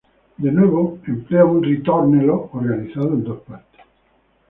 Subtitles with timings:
[0.39, 3.81] De nuevo emplea un "ritornello" organizado en dos partes.